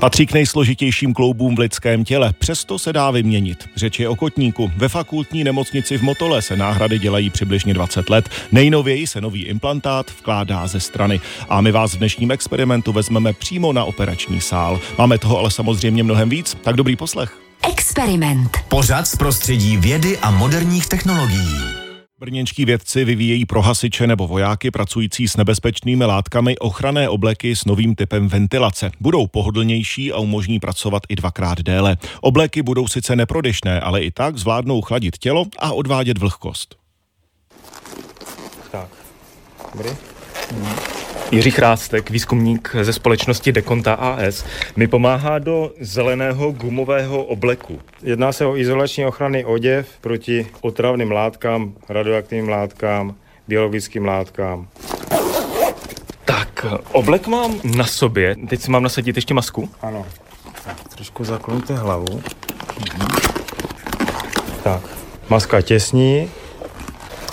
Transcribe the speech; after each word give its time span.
Patří 0.00 0.26
k 0.26 0.32
nejsložitějším 0.32 1.14
kloubům 1.14 1.56
v 1.56 1.58
lidském 1.58 2.04
těle, 2.04 2.32
přesto 2.38 2.78
se 2.78 2.92
dá 2.92 3.10
vyměnit. 3.10 3.68
Řeč 3.76 4.00
je 4.00 4.08
o 4.08 4.16
kotníku. 4.16 4.72
Ve 4.76 4.88
fakultní 4.88 5.44
nemocnici 5.44 5.98
v 5.98 6.02
Motole 6.02 6.42
se 6.42 6.56
náhrady 6.56 6.98
dělají 6.98 7.30
přibližně 7.30 7.74
20 7.74 8.10
let. 8.10 8.28
Nejnověji 8.52 9.06
se 9.06 9.20
nový 9.20 9.42
implantát 9.42 10.10
vkládá 10.10 10.66
ze 10.66 10.80
strany. 10.80 11.20
A 11.48 11.60
my 11.60 11.72
vás 11.72 11.94
v 11.94 11.98
dnešním 11.98 12.30
experimentu 12.30 12.92
vezmeme 12.92 13.32
přímo 13.32 13.72
na 13.72 13.84
operační 13.84 14.40
sál. 14.40 14.80
Máme 14.98 15.18
toho 15.18 15.38
ale 15.38 15.50
samozřejmě 15.50 16.02
mnohem 16.02 16.28
víc, 16.28 16.56
tak 16.62 16.76
dobrý 16.76 16.96
poslech. 16.96 17.38
Experiment. 17.70 18.50
Pořad 18.68 19.08
z 19.08 19.16
prostředí 19.16 19.76
vědy 19.76 20.18
a 20.18 20.30
moderních 20.30 20.86
technologií. 20.86 21.85
Brněnští 22.18 22.64
vědci 22.64 23.04
vyvíjejí 23.04 23.44
pro 23.44 23.62
hasiče 23.62 24.06
nebo 24.06 24.26
vojáky 24.26 24.70
pracující 24.70 25.28
s 25.28 25.36
nebezpečnými 25.36 26.04
látkami 26.04 26.58
ochranné 26.58 27.08
obleky 27.08 27.56
s 27.56 27.64
novým 27.64 27.94
typem 27.94 28.28
ventilace. 28.28 28.90
Budou 29.00 29.26
pohodlnější 29.26 30.12
a 30.12 30.18
umožní 30.18 30.60
pracovat 30.60 31.02
i 31.08 31.16
dvakrát 31.16 31.60
déle. 31.60 31.96
Obleky 32.20 32.62
budou 32.62 32.88
sice 32.88 33.16
neprodešné, 33.16 33.80
ale 33.80 34.00
i 34.00 34.10
tak 34.10 34.36
zvládnou 34.36 34.82
chladit 34.82 35.18
tělo 35.18 35.44
a 35.58 35.72
odvádět 35.72 36.18
vlhkost. 36.18 36.76
Tak, 38.70 38.88
dobrý. 39.74 39.90
Hmm. 40.50 41.05
Jiří 41.30 41.50
Chrástek, 41.50 42.10
výzkumník 42.10 42.76
ze 42.82 42.92
společnosti 42.92 43.52
Dekonta 43.52 43.94
AS, 43.94 44.44
mi 44.76 44.88
pomáhá 44.88 45.38
do 45.38 45.72
zeleného 45.80 46.52
gumového 46.52 47.24
obleku. 47.24 47.80
Jedná 48.02 48.32
se 48.32 48.46
o 48.46 48.56
izolační 48.56 49.06
ochranný 49.06 49.44
oděv 49.44 49.88
proti 50.00 50.46
otravným 50.60 51.12
látkám, 51.12 51.72
radioaktivním 51.88 52.48
látkám, 52.48 53.14
biologickým 53.48 54.04
látkám. 54.04 54.68
Tak, 56.24 56.66
oblek 56.92 57.26
mám 57.26 57.60
na 57.76 57.84
sobě. 57.86 58.36
Teď 58.48 58.60
si 58.60 58.70
mám 58.70 58.82
nasadit 58.82 59.16
ještě 59.16 59.34
masku? 59.34 59.70
Ano. 59.82 60.06
Tak, 60.64 60.88
trošku 60.94 61.24
zakloňte 61.24 61.74
hlavu. 61.74 62.22
Tak, 64.62 64.82
maska 65.28 65.60
těsní. 65.60 66.30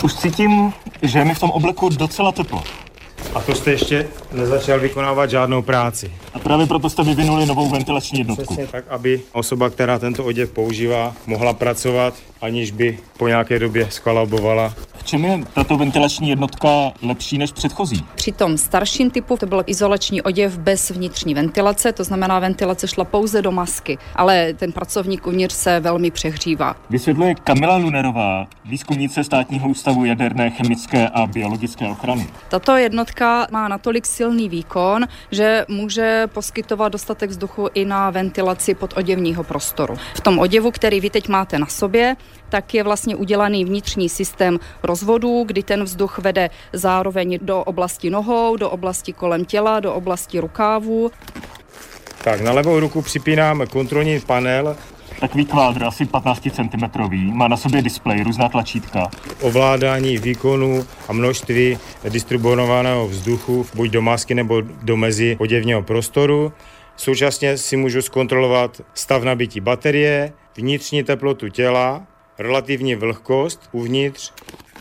Už 0.04 0.16
cítím, 0.16 0.74
že 1.02 1.20
je 1.20 1.26
mi 1.26 1.36
v 1.36 1.40
tom 1.40 1.50
obleku 1.52 1.90
docela 1.90 2.32
teplo. 2.32 2.64
A 3.36 3.42
to 3.42 3.56
jste 3.56 3.72
ještě 3.72 4.08
nezačal 4.32 4.80
vykonávat 4.80 5.30
žádnou 5.30 5.62
práci. 5.62 6.12
A 6.34 6.40
právě 6.40 6.66
proto 6.66 6.90
jste 6.90 7.04
vyvinuli 7.04 7.46
novou 7.46 7.70
ventilační 7.70 8.20
jednotku. 8.20 8.44
Přesně 8.44 8.68
tak, 8.68 8.86
aby 8.90 9.22
osoba, 9.32 9.70
která 9.70 10.00
tento 10.00 10.24
oděv 10.24 10.52
používá, 10.52 11.16
mohla 11.26 11.54
pracovat, 11.54 12.14
aniž 12.42 12.72
by 12.72 12.98
po 13.18 13.28
nějaké 13.28 13.60
době 13.60 13.88
skalabovala 13.92 14.74
v 15.04 15.06
čem 15.06 15.26
je 15.26 15.44
tato 15.54 15.78
ventilační 15.78 16.30
jednotka 16.30 16.70
lepší 17.02 17.38
než 17.38 17.52
předchozí? 17.52 18.06
Při 18.16 18.32
tom 18.32 18.58
starším 18.58 19.12
typu 19.12 19.38
to 19.38 19.46
byl 19.46 19.64
izolační 19.66 20.22
oděv 20.22 20.58
bez 20.58 20.90
vnitřní 20.90 21.34
ventilace, 21.34 21.92
to 21.92 22.04
znamená 22.04 22.40
ventilace 22.40 22.88
šla 22.88 23.04
pouze 23.04 23.42
do 23.42 23.52
masky, 23.52 23.98
ale 24.16 24.54
ten 24.54 24.72
pracovník 24.72 25.28
uvnitř 25.28 25.56
se 25.56 25.80
velmi 25.80 26.12
přehřívá. 26.12 26.76
Vysvětluje 26.90 27.36
Kamila 27.36 27.76
Lunerová, 27.76 28.48
výzkumnice 28.66 29.24
státního 29.24 29.70
ústavu 29.70 30.06
jaderné, 30.06 30.50
chemické 30.50 31.10
a 31.10 31.28
biologické 31.28 31.88
ochrany. 31.88 32.28
Tato 32.50 32.78
jednotka 32.78 33.48
má 33.52 33.68
natolik 33.68 34.06
silný 34.06 34.50
výkon, 34.50 35.08
že 35.32 35.66
může 35.68 36.28
poskytovat 36.34 36.92
dostatek 36.92 37.30
vzduchu 37.30 37.70
i 37.74 37.86
na 37.86 38.10
ventilaci 38.10 38.76
pododěvního 38.76 39.44
prostoru. 39.44 39.96
V 40.16 40.22
tom 40.22 40.40
oděvu, 40.40 40.72
který 40.72 41.00
vy 41.00 41.10
teď 41.10 41.28
máte 41.28 41.60
na 41.60 41.66
sobě, 41.66 42.16
tak 42.54 42.74
je 42.74 42.84
vlastně 42.84 43.16
udělaný 43.16 43.66
vnitřní 43.66 44.10
systém 44.10 44.60
rozvodů, 44.84 45.44
kdy 45.48 45.64
ten 45.64 45.84
vzduch 45.84 46.20
vede 46.20 46.50
zároveň 46.74 47.40
do 47.42 47.64
oblasti 47.64 48.10
nohou, 48.10 48.58
do 48.58 48.70
oblasti 48.70 49.14
kolem 49.14 49.46
těla, 49.46 49.80
do 49.80 49.94
oblasti 49.94 50.40
rukávu. 50.40 51.12
Tak, 52.24 52.42
na 52.42 52.52
levou 52.52 52.80
ruku 52.80 53.02
připínám 53.02 53.68
kontrolní 53.72 54.20
panel, 54.20 54.76
Takový 55.20 55.46
kvádr, 55.46 55.84
asi 55.84 56.06
15 56.06 56.48
cm, 56.52 57.02
má 57.32 57.48
na 57.48 57.58
sobě 57.58 57.82
displej, 57.82 58.24
různá 58.24 58.50
tlačítka. 58.50 59.10
Ovládání 59.42 60.18
výkonu 60.18 60.86
a 61.08 61.14
množství 61.14 61.78
distribuovaného 62.10 63.08
vzduchu, 63.08 63.66
buď 63.76 63.90
do 63.90 64.02
masky 64.02 64.36
nebo 64.36 64.62
do 64.62 64.98
mezi 64.98 65.38
oděvního 65.40 65.84
prostoru. 65.84 66.54
Současně 66.96 67.58
si 67.58 67.78
můžu 67.78 68.02
zkontrolovat 68.02 68.82
stav 68.94 69.24
nabití 69.24 69.60
baterie, 69.60 70.34
vnitřní 70.58 71.04
teplotu 71.04 71.50
těla, 71.50 72.02
relativní 72.40 72.96
vlhkost 72.96 73.70
uvnitř. 73.72 74.32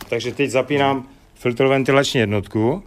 Takže 0.08 0.32
teď 0.34 0.50
zapínám 0.50 1.08
filtroventilační 1.34 2.20
jednotku. 2.20 2.82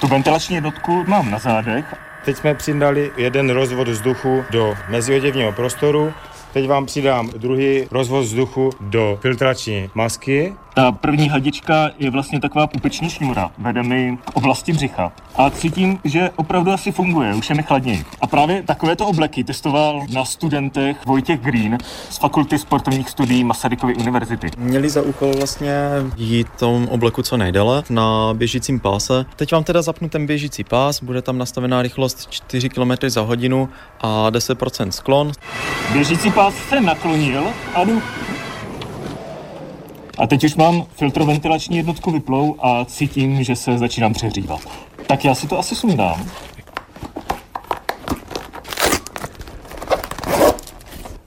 Tu 0.00 0.06
ventilační 0.06 0.54
jednotku 0.54 1.04
mám 1.06 1.30
na 1.30 1.38
zádech. 1.38 1.84
Teď 2.24 2.36
jsme 2.36 2.54
přidali 2.54 3.12
jeden 3.16 3.50
rozvod 3.50 3.88
vzduchu 3.88 4.44
do 4.50 4.74
mezioděvního 4.88 5.52
prostoru. 5.52 6.12
Teď 6.52 6.68
vám 6.68 6.86
přidám 6.86 7.30
druhý 7.30 7.88
rozvod 7.90 8.24
vzduchu 8.24 8.70
do 8.80 9.18
filtrační 9.22 9.90
masky. 9.94 10.54
Ta 10.74 10.92
první 10.92 11.28
hadička 11.28 11.90
je 11.98 12.10
vlastně 12.10 12.40
taková 12.40 12.66
pupeční 12.66 13.10
šňůra, 13.10 13.50
vede 13.58 13.82
mi 13.82 14.18
k 14.24 14.36
oblasti 14.36 14.72
břicha. 14.72 15.12
A 15.36 15.50
cítím, 15.50 15.98
že 16.04 16.30
opravdu 16.36 16.72
asi 16.72 16.92
funguje, 16.92 17.34
už 17.34 17.50
je 17.50 17.54
mi 17.54 17.62
chladněji. 17.62 18.04
A 18.20 18.26
právě 18.26 18.62
takovéto 18.62 19.06
obleky 19.06 19.44
testoval 19.44 20.06
na 20.12 20.24
studentech 20.24 20.96
Vojtěch 21.06 21.40
Green 21.40 21.78
z 22.10 22.18
Fakulty 22.18 22.58
sportovních 22.58 23.10
studií 23.10 23.44
Masarykovy 23.44 23.94
univerzity. 23.94 24.50
Měli 24.58 24.90
za 24.90 25.02
úkol 25.02 25.32
vlastně 25.36 25.74
jít 26.16 26.48
tom 26.58 26.88
obleku 26.88 27.22
co 27.22 27.36
nejdéle 27.36 27.82
na 27.90 28.34
běžícím 28.34 28.80
páse. 28.80 29.26
Teď 29.36 29.52
vám 29.52 29.64
teda 29.64 29.82
zapnu 29.82 30.08
ten 30.08 30.26
běžící 30.26 30.64
pás, 30.64 31.02
bude 31.02 31.22
tam 31.22 31.38
nastavená 31.38 31.82
rychlost 31.82 32.30
4 32.30 32.68
km 32.68 32.92
za 33.06 33.20
hodinu 33.20 33.68
a 34.00 34.30
10% 34.30 34.88
sklon. 34.88 35.32
Běžící 35.92 36.30
pás 36.30 36.54
se 36.68 36.80
naklonil 36.80 37.44
a 37.74 37.84
jdu 37.84 38.02
a 40.18 40.26
teď 40.26 40.44
už 40.44 40.54
mám 40.54 40.86
filtroventilační 40.96 41.76
jednotku 41.76 42.10
vyplou 42.10 42.56
a 42.58 42.84
cítím, 42.84 43.44
že 43.44 43.56
se 43.56 43.78
začínám 43.78 44.12
přehřívat. 44.12 44.60
Tak 45.06 45.24
já 45.24 45.34
si 45.34 45.48
to 45.48 45.58
asi 45.58 45.74
sundám. 45.74 46.30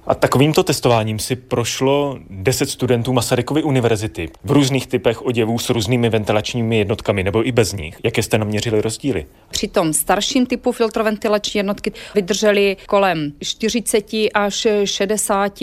A 0.08 0.16
takovýmto 0.16 0.64
testováním 0.64 1.20
si 1.20 1.36
prošlo 1.36 2.20
10 2.30 2.70
studentů 2.70 3.14
Masarykovy 3.14 3.64
univerzity 3.64 4.30
v 4.44 4.52
různých 4.52 4.88
typech 4.88 5.26
oděvů 5.26 5.60
s 5.60 5.70
různými 5.70 6.10
ventilačními 6.10 6.78
jednotkami 6.78 7.24
nebo 7.24 7.48
i 7.48 7.52
bez 7.52 7.74
nich. 7.74 7.98
Jaké 8.04 8.24
jste 8.24 8.38
naměřili 8.38 8.82
rozdíly? 8.82 9.26
Při 9.50 9.68
tom 9.68 9.94
starším 9.94 10.46
typu 10.46 10.72
filtroventilační 10.72 11.58
jednotky 11.58 11.92
vydrželi 12.16 12.78
kolem 12.86 13.32
40 13.42 14.06
až 14.34 14.68
60 14.84 15.54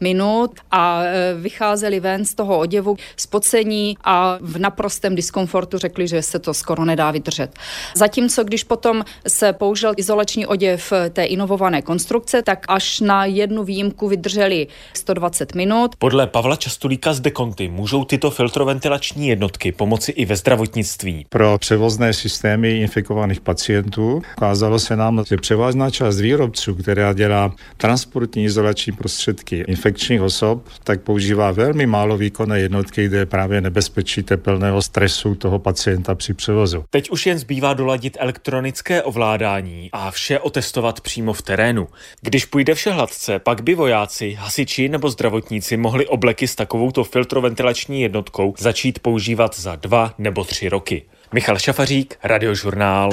minut 0.00 0.50
a 0.70 1.02
e, 1.02 1.34
vycházeli 1.34 2.00
ven 2.00 2.24
z 2.24 2.34
toho 2.34 2.58
oděvu 2.58 2.96
spocení 3.16 3.96
a 4.04 4.38
v 4.40 4.58
naprostém 4.58 5.14
diskomfortu 5.14 5.78
řekli, 5.78 6.08
že 6.08 6.22
se 6.22 6.38
to 6.38 6.54
skoro 6.54 6.84
nedá 6.84 7.10
vydržet. 7.10 7.50
Zatímco 7.96 8.44
když 8.44 8.64
potom 8.64 9.04
se 9.28 9.52
použil 9.52 9.92
izolační 9.96 10.46
oděv 10.46 10.92
té 11.12 11.24
inovované 11.24 11.82
konstrukce, 11.82 12.42
tak 12.42 12.64
až 12.68 13.00
na 13.00 13.24
jednu 13.24 13.64
výjimku 13.64 13.93
výjimku 13.94 14.08
vydrželi 14.08 14.66
120 14.94 15.54
minut. 15.54 15.96
Podle 15.98 16.26
Pavla 16.26 16.56
Častulíka 16.56 17.12
z 17.12 17.20
Dekonty 17.20 17.68
můžou 17.68 18.04
tyto 18.04 18.30
filtroventilační 18.30 19.28
jednotky 19.28 19.72
pomoci 19.72 20.12
i 20.12 20.24
ve 20.24 20.36
zdravotnictví. 20.36 21.26
Pro 21.28 21.58
převozné 21.58 22.12
systémy 22.12 22.80
infikovaných 22.80 23.40
pacientů 23.40 24.22
ukázalo 24.36 24.78
se 24.78 24.96
nám, 24.96 25.24
že 25.28 25.36
převážná 25.36 25.90
část 25.90 26.20
výrobců, 26.20 26.74
která 26.74 27.12
dělá 27.12 27.54
transportní 27.76 28.44
izolační 28.44 28.92
prostředky 28.92 29.64
infekčních 29.68 30.22
osob, 30.22 30.62
tak 30.84 31.00
používá 31.00 31.50
velmi 31.50 31.86
málo 31.86 32.16
výkonné 32.16 32.60
jednotky, 32.60 33.06
kde 33.06 33.18
je 33.18 33.26
právě 33.26 33.60
nebezpečí 33.60 34.22
tepelného 34.22 34.82
stresu 34.82 35.34
toho 35.34 35.58
pacienta 35.58 36.14
při 36.14 36.34
převozu. 36.34 36.84
Teď 36.90 37.10
už 37.10 37.26
jen 37.26 37.38
zbývá 37.38 37.74
doladit 37.74 38.16
elektronické 38.20 39.02
ovládání 39.02 39.88
a 39.92 40.10
vše 40.10 40.38
otestovat 40.38 41.00
přímo 41.00 41.32
v 41.32 41.42
terénu. 41.42 41.88
Když 42.20 42.44
půjde 42.44 42.74
vše 42.74 42.90
hladce, 42.90 43.38
pak 43.38 43.60
by 43.60 43.74
vojáci, 43.84 44.32
hasiči 44.32 44.88
nebo 44.88 45.10
zdravotníci 45.10 45.76
mohli 45.76 46.06
obleky 46.06 46.48
s 46.48 46.54
takovouto 46.54 47.04
filtroventilační 47.04 48.02
jednotkou 48.02 48.54
začít 48.58 48.98
používat 48.98 49.60
za 49.60 49.76
dva 49.76 50.14
nebo 50.18 50.44
tři 50.44 50.68
roky. 50.68 51.02
Michal 51.32 51.58
Šafařík, 51.58 52.18
Radiožurnál 52.22 53.10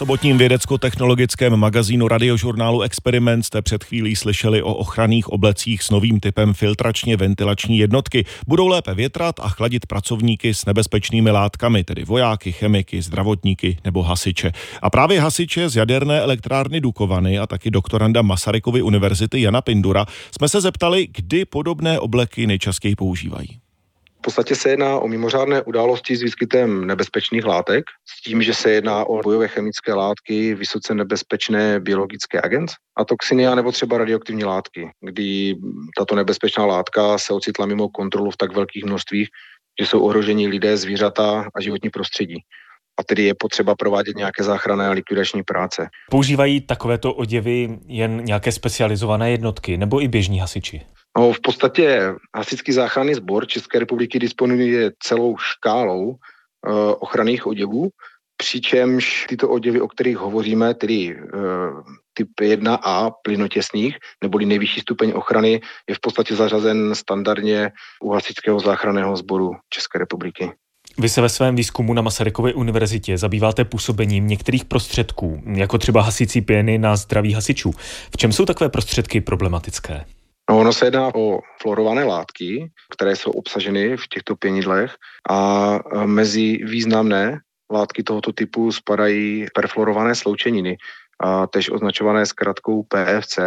sobotním 0.00 0.38
vědecko-technologickém 0.38 1.56
magazínu 1.56 2.08
radiožurnálu 2.08 2.82
Experiment 2.82 3.46
jste 3.46 3.62
před 3.62 3.84
chvílí 3.84 4.16
slyšeli 4.16 4.62
o 4.62 4.74
ochranných 4.74 5.28
oblecích 5.28 5.82
s 5.82 5.90
novým 5.90 6.20
typem 6.20 6.54
filtračně 6.54 7.16
ventilační 7.16 7.78
jednotky. 7.78 8.24
Budou 8.46 8.68
lépe 8.68 8.94
větrat 8.94 9.40
a 9.40 9.48
chladit 9.48 9.86
pracovníky 9.86 10.54
s 10.54 10.64
nebezpečnými 10.66 11.30
látkami, 11.30 11.84
tedy 11.84 12.04
vojáky, 12.04 12.52
chemiky, 12.52 13.02
zdravotníky 13.02 13.76
nebo 13.84 14.02
hasiče. 14.02 14.52
A 14.82 14.90
právě 14.90 15.20
hasiče 15.20 15.68
z 15.68 15.76
jaderné 15.76 16.20
elektrárny 16.20 16.80
Dukovany 16.80 17.38
a 17.38 17.46
taky 17.46 17.70
doktoranda 17.70 18.22
Masarykovy 18.22 18.82
univerzity 18.82 19.40
Jana 19.40 19.60
Pindura 19.60 20.06
jsme 20.38 20.48
se 20.48 20.60
zeptali, 20.60 21.08
kdy 21.12 21.44
podobné 21.44 22.00
obleky 22.00 22.46
nejčastěji 22.46 22.96
používají. 22.96 23.69
V 24.20 24.22
podstatě 24.22 24.54
se 24.54 24.70
jedná 24.70 24.98
o 24.98 25.08
mimořádné 25.08 25.62
události 25.62 26.16
s 26.16 26.22
výskytem 26.22 26.86
nebezpečných 26.86 27.44
látek, 27.44 27.84
s 28.08 28.22
tím, 28.22 28.42
že 28.42 28.54
se 28.54 28.70
jedná 28.70 29.04
o 29.04 29.22
bojové 29.22 29.48
chemické 29.48 29.94
látky, 29.94 30.54
vysoce 30.54 30.94
nebezpečné 30.94 31.80
biologické 31.80 32.40
agent 32.42 32.70
a 32.96 33.04
toxiny, 33.04 33.46
nebo 33.56 33.72
třeba 33.72 33.98
radioaktivní 33.98 34.44
látky, 34.44 34.90
kdy 35.00 35.54
tato 35.98 36.14
nebezpečná 36.14 36.66
látka 36.66 37.18
se 37.18 37.34
ocitla 37.34 37.66
mimo 37.66 37.88
kontrolu 37.88 38.30
v 38.30 38.36
tak 38.36 38.54
velkých 38.54 38.84
množstvích, 38.84 39.28
že 39.80 39.86
jsou 39.86 40.00
ohroženi 40.00 40.48
lidé, 40.48 40.76
zvířata 40.76 41.48
a 41.54 41.60
životní 41.60 41.90
prostředí 41.90 42.36
a 43.00 43.02
tedy 43.02 43.22
je 43.22 43.34
potřeba 43.34 43.74
provádět 43.74 44.16
nějaké 44.16 44.44
záchranné 44.44 44.88
a 44.88 44.90
likvidační 44.90 45.42
práce. 45.42 45.88
Používají 46.10 46.60
takovéto 46.60 47.14
oděvy 47.14 47.78
jen 47.86 48.24
nějaké 48.24 48.52
specializované 48.52 49.30
jednotky 49.30 49.76
nebo 49.76 50.02
i 50.02 50.08
běžní 50.08 50.38
hasiči? 50.38 50.82
No, 51.18 51.32
v 51.32 51.40
podstatě 51.40 52.14
Hasičský 52.36 52.72
záchranný 52.72 53.14
sbor 53.14 53.46
České 53.46 53.78
republiky 53.78 54.18
disponuje 54.18 54.90
celou 55.02 55.36
škálou 55.36 56.06
uh, 56.06 56.14
ochranných 57.00 57.46
oděvů, 57.46 57.88
přičemž 58.36 59.26
tyto 59.28 59.48
oděvy, 59.48 59.80
o 59.80 59.88
kterých 59.88 60.16
hovoříme, 60.16 60.74
tedy 60.74 61.16
uh, 61.16 61.82
typ 62.14 62.28
1A 62.40 63.12
plynotěsných, 63.22 63.96
neboli 64.22 64.46
nejvyšší 64.46 64.80
stupeň 64.80 65.12
ochrany, 65.14 65.60
je 65.88 65.94
v 65.94 66.00
podstatě 66.00 66.36
zařazen 66.36 66.94
standardně 66.94 67.72
u 68.02 68.10
Hasičského 68.10 68.60
záchranného 68.60 69.16
sboru 69.16 69.52
České 69.68 69.98
republiky. 69.98 70.52
Vy 70.98 71.08
se 71.08 71.20
ve 71.20 71.28
svém 71.28 71.56
výzkumu 71.56 71.94
na 71.94 72.02
Masarykově 72.02 72.54
univerzitě 72.54 73.18
zabýváte 73.18 73.64
působením 73.64 74.26
některých 74.26 74.64
prostředků, 74.64 75.42
jako 75.46 75.78
třeba 75.78 76.02
hasící 76.02 76.40
pěny 76.40 76.78
na 76.78 76.96
zdraví 76.96 77.32
hasičů. 77.32 77.72
V 78.10 78.16
čem 78.16 78.32
jsou 78.32 78.44
takové 78.44 78.70
prostředky 78.70 79.20
problematické? 79.20 80.04
No, 80.50 80.58
ono 80.58 80.72
se 80.72 80.86
jedná 80.86 81.14
o 81.14 81.38
fluorované 81.62 82.04
látky, 82.04 82.70
které 82.94 83.16
jsou 83.16 83.30
obsaženy 83.30 83.96
v 83.96 84.08
těchto 84.14 84.36
pěnidlech 84.36 84.94
a 85.30 85.78
mezi 86.06 86.58
významné 86.64 87.38
látky 87.72 88.02
tohoto 88.02 88.32
typu 88.32 88.72
spadají 88.72 89.46
perfluorované 89.54 90.14
sloučeniny, 90.14 90.76
a 91.20 91.46
tež 91.46 91.70
označované 91.70 92.26
zkratkou 92.26 92.82
PFC 92.82 93.38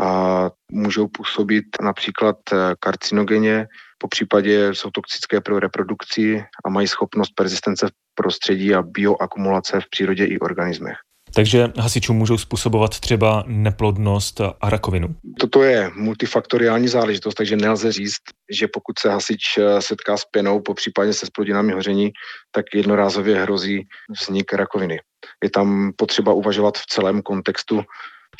a 0.00 0.50
můžou 0.72 1.08
působit 1.08 1.64
například 1.82 2.36
karcinogeně, 2.80 3.66
po 3.98 4.08
případě 4.08 4.74
jsou 4.74 4.90
toxické 4.90 5.40
pro 5.40 5.60
reprodukci 5.60 6.44
a 6.64 6.70
mají 6.70 6.88
schopnost 6.88 7.30
persistence 7.30 7.86
v 7.86 7.90
prostředí 8.14 8.74
a 8.74 8.82
bioakumulace 8.82 9.80
v 9.80 9.90
přírodě 9.90 10.24
i 10.24 10.38
organismech. 10.38 10.96
Takže 11.34 11.68
hasičům 11.78 12.16
můžou 12.16 12.38
způsobovat 12.38 13.00
třeba 13.00 13.44
neplodnost 13.46 14.40
a 14.40 14.70
rakovinu. 14.70 15.14
Toto 15.40 15.62
je 15.62 15.90
multifaktoriální 15.94 16.88
záležitost, 16.88 17.34
takže 17.34 17.56
nelze 17.56 17.92
říct, 17.92 18.22
že 18.58 18.68
pokud 18.68 18.98
se 18.98 19.10
hasič 19.10 19.42
eh, 19.58 19.82
setká 19.82 20.16
s 20.16 20.24
pěnou, 20.24 20.60
po 20.60 20.74
případě 20.74 21.12
se 21.12 21.26
splodinami 21.26 21.72
hoření, 21.72 22.10
tak 22.50 22.64
jednorázově 22.74 23.42
hrozí 23.42 23.86
vznik 24.20 24.52
rakoviny. 24.52 25.00
Je 25.44 25.50
tam 25.50 25.92
potřeba 25.96 26.32
uvažovat 26.32 26.78
v 26.78 26.86
celém 26.86 27.22
kontextu 27.22 27.82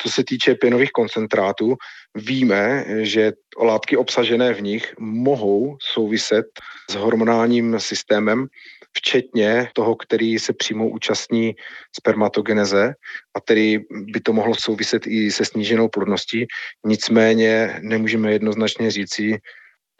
co 0.03 0.09
se 0.11 0.25
týče 0.25 0.55
pěnových 0.55 0.91
koncentrátů, 0.93 1.75
víme, 2.15 2.85
že 3.03 3.33
látky 3.63 3.97
obsažené 3.97 4.55
v 4.55 4.63
nich 4.63 4.95
mohou 4.99 5.77
souviset 5.81 6.47
s 6.91 6.95
hormonálním 6.95 7.81
systémem, 7.81 8.47
včetně 8.93 9.69
toho, 9.73 9.97
který 9.97 10.39
se 10.39 10.53
přímo 10.53 10.89
účastní 10.89 11.55
spermatogeneze 11.99 12.95
a 13.35 13.41
tedy 13.41 13.81
by 13.91 14.21
to 14.21 14.33
mohlo 14.33 14.55
souviset 14.55 15.07
i 15.07 15.31
se 15.31 15.45
sníženou 15.45 15.89
plodností. 15.89 16.47
Nicméně 16.87 17.81
nemůžeme 17.83 18.33
jednoznačně 18.33 18.91
říci, 18.91 19.39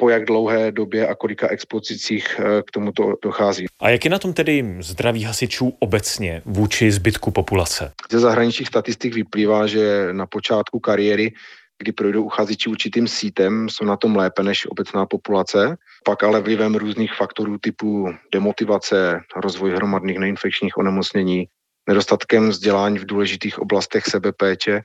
po 0.01 0.09
jak 0.09 0.25
dlouhé 0.25 0.73
době 0.73 1.09
a 1.09 1.15
kolika 1.15 1.49
expozicích 1.49 2.41
eh, 2.41 2.63
k 2.63 2.71
tomuto 2.71 3.15
dochází. 3.23 3.67
A 3.81 3.91
jak 3.91 4.05
je 4.05 4.11
na 4.11 4.19
tom 4.19 4.33
tedy 4.33 4.77
zdraví 4.81 5.25
hasičů 5.25 5.77
obecně 5.79 6.43
vůči 6.45 6.93
zbytku 6.93 7.31
populace? 7.31 7.93
Ze 8.11 8.19
zahraničních 8.19 8.69
statistik 8.69 9.15
vyplývá, 9.15 9.67
že 9.67 10.09
na 10.13 10.27
počátku 10.27 10.81
kariéry 10.81 11.33
kdy 11.81 11.93
projdou 11.93 12.25
uchazeči 12.25 12.71
určitým 12.71 13.09
sítem, 13.09 13.69
jsou 13.69 13.85
na 13.85 13.97
tom 13.97 14.17
lépe 14.17 14.43
než 14.43 14.67
obecná 14.67 15.07
populace. 15.07 15.77
Pak 16.05 16.23
ale 16.23 16.41
vlivem 16.41 16.75
různých 16.75 17.15
faktorů 17.15 17.59
typu 17.59 18.13
demotivace, 18.33 19.21
rozvoj 19.37 19.71
hromadných 19.71 20.19
neinfekčních 20.19 20.77
onemocnění, 20.77 21.49
nedostatkem 21.89 22.49
vzdělání 22.49 22.99
v 22.99 23.07
důležitých 23.07 23.59
oblastech 23.59 24.05
sebepéče 24.05 24.83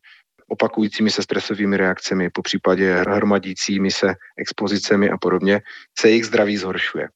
opakujícími 0.48 1.12
se 1.12 1.24
stresovými 1.24 1.78
reakcemi, 1.78 2.30
po 2.30 2.42
případě 2.42 2.96
hromadícími 2.96 3.92
se 3.92 4.16
expozicemi 4.38 5.10
a 5.10 5.18
podobně, 5.18 5.62
se 6.00 6.10
jejich 6.10 6.26
zdraví 6.26 6.58
zhoršuje. 6.58 7.10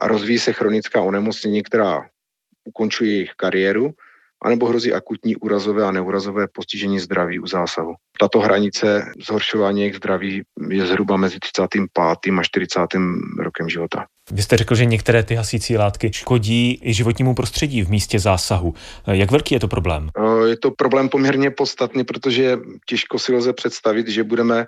A 0.00 0.08
rozvíjí 0.08 0.38
se 0.38 0.52
chronická 0.52 1.02
onemocnění, 1.02 1.62
která 1.62 2.08
ukončuje 2.64 3.12
jejich 3.12 3.32
kariéru, 3.36 3.90
anebo 4.44 4.66
hrozí 4.66 4.92
akutní 4.92 5.36
úrazové 5.36 5.84
a 5.84 5.90
neurazové 5.90 6.46
postižení 6.54 7.00
zdraví 7.00 7.38
u 7.38 7.46
zásahu. 7.46 7.94
Tato 8.20 8.40
hranice 8.40 9.12
zhoršování 9.26 9.80
jejich 9.80 9.96
zdraví 9.96 10.42
je 10.68 10.86
zhruba 10.86 11.16
mezi 11.16 11.38
35. 11.38 11.84
a 12.38 12.42
40. 12.42 12.80
rokem 13.38 13.68
života. 13.68 14.06
Vy 14.32 14.42
jste 14.42 14.56
řekl, 14.56 14.74
že 14.74 14.84
některé 14.84 15.22
ty 15.22 15.34
hasící 15.34 15.76
látky 15.76 16.12
škodí 16.12 16.80
i 16.82 16.94
životnímu 16.94 17.34
prostředí 17.34 17.82
v 17.82 17.90
místě 17.90 18.18
zásahu. 18.18 18.74
Jak 19.06 19.30
velký 19.30 19.54
je 19.54 19.60
to 19.60 19.68
problém? 19.68 20.10
Je 20.46 20.56
to 20.56 20.70
problém 20.70 21.08
poměrně 21.08 21.50
podstatný, 21.50 22.04
protože 22.04 22.58
těžko 22.88 23.18
si 23.18 23.34
lze 23.34 23.52
představit, 23.52 24.08
že 24.08 24.24
budeme 24.24 24.66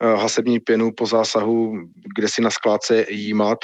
hasební 0.00 0.60
pěnu 0.60 0.92
po 0.92 1.06
zásahu, 1.06 1.78
kde 2.16 2.28
si 2.28 2.42
na 2.42 2.50
skládce 2.50 3.06
jímat 3.08 3.58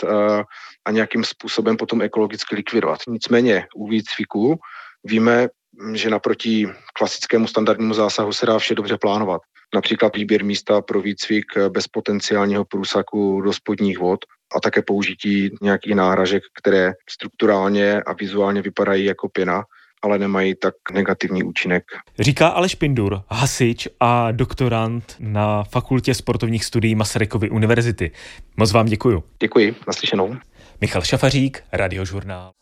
a 0.85 0.91
nějakým 0.91 1.25
způsobem 1.25 1.76
potom 1.76 2.03
ekologicky 2.03 2.56
likvidovat. 2.56 2.99
Nicméně 3.08 3.67
u 3.76 3.88
výcviku 3.88 4.58
víme, 5.04 5.49
že 5.94 6.10
naproti 6.10 6.69
klasickému 6.94 7.46
standardnímu 7.46 7.94
zásahu 7.94 8.32
se 8.32 8.46
dá 8.46 8.58
vše 8.58 8.75
dobře 8.75 8.99
plánovat. 8.99 9.40
Například 9.75 10.16
výběr 10.16 10.44
místa 10.44 10.82
pro 10.82 11.00
výcvik 11.00 11.44
bez 11.69 11.88
potenciálního 11.88 12.64
průsaku 12.64 13.40
do 13.40 13.52
spodních 13.52 13.99
vod 13.99 14.20
a 14.56 14.60
také 14.60 14.82
použití 14.82 15.50
nějakých 15.62 15.94
náhražek, 15.94 16.43
které 16.62 16.93
strukturálně 17.10 18.02
a 18.02 18.12
vizuálně 18.12 18.62
vypadají 18.62 19.04
jako 19.04 19.28
pěna, 19.28 19.62
ale 20.02 20.19
nemají 20.19 20.54
tak 20.54 20.75
negativní 20.93 21.43
účinek. 21.43 21.84
Říká 22.20 22.48
Aleš 22.48 22.75
Pindur, 22.75 23.22
hasič 23.28 23.88
a 24.00 24.32
doktorant 24.32 25.16
na 25.19 25.64
Fakultě 25.64 26.14
sportovních 26.14 26.64
studií 26.64 26.94
Masarykovy 26.94 27.50
univerzity. 27.50 28.10
Moc 28.56 28.72
vám 28.72 28.87
děkuju. 28.87 29.25
Děkuji, 29.40 29.75
naslyšenou. 29.87 30.37
Michal 30.81 31.02
Šafařík, 31.02 31.62
Radiožurnál. 31.72 32.52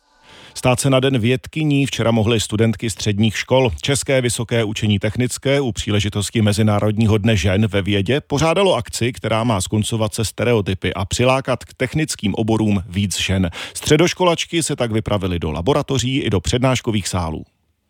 Stát 0.61 0.81
se 0.81 0.91
na 0.91 1.01
den 1.01 1.19
vědkyní 1.19 1.87
včera 1.87 2.11
mohly 2.11 2.41
studentky 2.41 2.91
středních 2.91 3.39
škol. 3.39 3.73
České 3.83 4.21
vysoké 4.21 4.65
učení 4.65 4.99
technické 4.99 5.61
u 5.61 5.73
příležitosti 5.73 6.43
Mezinárodního 6.43 7.19
dne 7.19 7.37
žen 7.37 7.67
ve 7.67 7.83
vědě 7.83 8.21
pořádalo 8.21 8.75
akci, 8.75 9.13
která 9.13 9.45
má 9.45 9.61
skoncovat 9.61 10.15
se 10.15 10.25
stereotypy 10.25 10.95
a 10.95 11.05
přilákat 11.05 11.65
k 11.65 11.75
technickým 11.75 12.35
oborům 12.35 12.83
víc 12.89 13.21
žen. 13.21 13.51
Středoškolačky 13.75 14.63
se 14.63 14.77
tak 14.77 14.93
vypravily 14.93 15.39
do 15.39 15.51
laboratoří 15.51 16.19
i 16.19 16.31
do 16.31 16.41
přednáškových 16.41 17.09
sálů. 17.09 17.45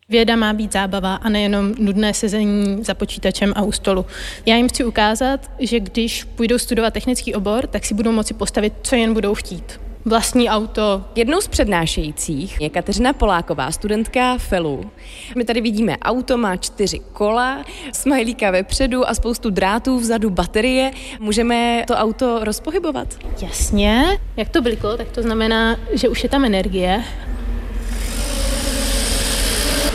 Věda 0.09 0.37
má 0.37 0.53
být 0.53 0.73
zábava 0.73 1.15
a 1.15 1.29
nejenom 1.29 1.75
nudné 1.79 2.15
sezení 2.15 2.85
za 2.85 2.95
počítačem 2.95 3.53
a 3.57 3.63
u 3.63 3.73
stolu. 3.73 4.07
Já 4.47 4.57
jim 4.57 4.69
chci 4.69 4.85
ukázat, 4.85 5.51
že 5.59 5.81
když 5.81 6.25
půjdou 6.25 6.59
studovat 6.59 6.95
technický 6.95 7.35
obor, 7.35 7.67
tak 7.67 7.85
si 7.85 7.95
budou 7.95 8.13
moci 8.13 8.35
postavit, 8.35 8.73
co 8.83 8.97
jen 8.97 9.15
budou 9.15 9.35
chtít 9.35 9.90
vlastní 10.05 10.49
auto. 10.49 11.05
Jednou 11.17 11.41
z 11.41 11.49
přednášejících 11.49 12.61
je 12.61 12.71
Kateřina 12.71 13.13
Poláková, 13.13 13.73
studentka 13.73 14.39
FELu. 14.39 14.91
My 15.37 15.45
tady 15.45 15.61
vidíme 15.61 15.97
auto, 15.99 16.39
má 16.39 16.57
čtyři 16.57 16.99
kola, 17.13 17.65
smajlíka 17.93 18.51
vepředu 18.51 19.09
a 19.09 19.15
spoustu 19.15 19.51
drátů 19.51 19.99
vzadu, 19.99 20.31
baterie. 20.31 20.91
Můžeme 21.21 21.85
to 21.87 21.95
auto 21.95 22.45
rozpohybovat? 22.45 23.09
Jasně. 23.43 24.19
Jak 24.37 24.49
to 24.49 24.63
bliklo, 24.63 24.97
tak 24.97 25.11
to 25.11 25.23
znamená, 25.23 25.77
že 25.93 26.09
už 26.09 26.23
je 26.23 26.29
tam 26.29 26.45
energie. 26.45 27.05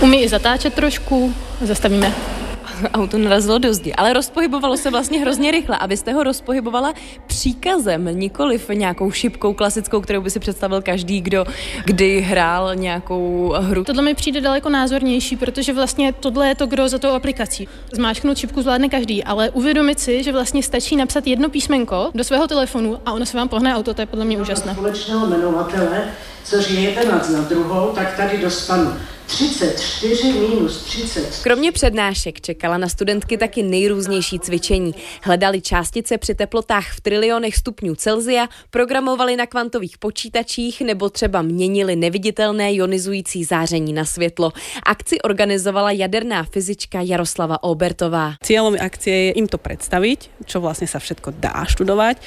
Umí 0.01 0.21
i 0.23 0.29
zatáčet 0.29 0.73
trošku, 0.73 1.33
zastavíme 1.61 2.34
auto 2.93 3.17
narazilo 3.17 3.57
do 3.57 3.73
zdi, 3.73 3.93
ale 3.93 4.13
rozpohybovalo 4.13 4.77
se 4.77 4.91
vlastně 4.91 5.19
hrozně 5.19 5.51
rychle 5.51 5.77
a 5.77 5.85
vy 5.85 5.97
jste 5.97 6.13
ho 6.13 6.23
rozpohybovala 6.23 6.93
příkazem, 7.27 8.19
nikoliv 8.19 8.69
nějakou 8.69 9.11
šipkou 9.11 9.53
klasickou, 9.53 10.01
kterou 10.01 10.21
by 10.21 10.29
si 10.29 10.39
představil 10.39 10.81
každý, 10.81 11.21
kdo 11.21 11.45
kdy 11.85 12.21
hrál 12.21 12.75
nějakou 12.75 13.53
hru. 13.59 13.83
Tohle 13.83 14.03
mi 14.03 14.15
přijde 14.15 14.41
daleko 14.41 14.69
názornější, 14.69 15.35
protože 15.35 15.73
vlastně 15.73 16.13
tohle 16.13 16.47
je 16.47 16.55
to 16.55 16.67
kdo 16.67 16.87
za 16.89 16.97
tou 16.97 17.09
aplikací. 17.09 17.67
Zmáčknout 17.93 18.37
šipku 18.37 18.61
zvládne 18.61 18.89
každý, 18.89 19.23
ale 19.23 19.49
uvědomit 19.49 19.99
si, 19.99 20.23
že 20.23 20.31
vlastně 20.31 20.63
stačí 20.63 20.95
napsat 20.95 21.27
jedno 21.27 21.49
písmenko 21.49 22.11
do 22.13 22.23
svého 22.23 22.47
telefonu 22.47 22.99
a 23.05 23.13
ono 23.13 23.25
se 23.25 23.37
vám 23.37 23.49
pohne 23.49 23.75
auto, 23.75 23.93
to 23.93 24.01
je 24.01 24.05
podle 24.05 24.25
mě 24.25 24.37
úžasné. 24.37 24.73
Společného 24.73 25.27
jmenovatele, 25.27 26.03
což 26.43 26.69
je 26.69 26.79
jeden 26.79 27.07
nad 27.11 27.29
na 27.29 27.41
druhou, 27.41 27.91
tak 27.95 28.17
tady 28.17 28.37
dostanu 28.37 28.93
34 29.27 30.33
minus 30.33 30.83
30. 30.83 31.39
Kromě 31.43 31.71
přednášek 31.71 32.41
čekala 32.41 32.77
na 32.77 32.89
studentky 32.89 33.37
taky 33.37 33.63
nejrůznější 33.63 34.39
cvičení. 34.39 34.95
Hledali 35.21 35.61
částice 35.61 36.17
při 36.17 36.35
teplotách 36.35 36.91
v 36.91 37.01
trilionech 37.01 37.55
stupňů 37.55 37.95
Celzia, 37.95 38.47
programovali 38.69 39.35
na 39.35 39.45
kvantových 39.45 39.97
počítačích 39.97 40.81
nebo 40.81 41.09
třeba 41.09 41.41
měnili 41.41 41.95
neviditelné 41.95 42.73
ionizující 42.73 43.43
záření 43.43 43.93
na 43.93 44.05
světlo. 44.05 44.51
Akci 44.83 45.21
organizovala 45.21 45.91
jaderná 45.91 46.43
fyzička 46.43 47.01
Jaroslava 47.01 47.63
Obertová. 47.63 48.33
Cílem 48.43 48.75
akcie 48.81 49.15
je 49.15 49.33
jim 49.35 49.47
to 49.47 49.57
představit, 49.57 50.29
čo 50.45 50.59
vlastně 50.61 50.87
se 50.87 50.99
všetko 50.99 51.33
dá 51.37 51.65
študovat 51.65 52.17